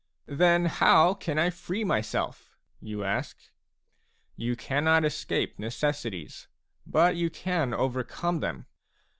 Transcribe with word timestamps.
"Then 0.25 0.65
how 0.65 1.13
can 1.13 1.37
I 1.37 1.51
free 1.51 1.83
myself?" 1.83 2.57
you 2.81 3.03
ask. 3.03 3.37
You 4.35 4.55
cannot 4.55 5.05
escape 5.05 5.59
necessities, 5.59 6.47
but 6.87 7.17
you 7.17 7.29
can 7.29 7.71
overcome 7.71 8.39
them. 8.39 8.65